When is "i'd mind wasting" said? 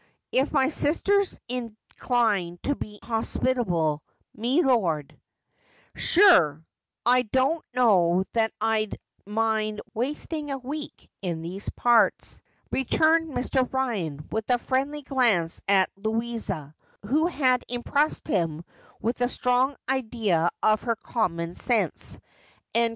8.59-10.49